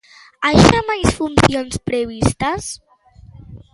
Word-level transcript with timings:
Hai 0.45 0.57
xa 0.67 0.79
máis 0.89 1.09
funcións 1.19 1.73
previstas? 1.87 2.63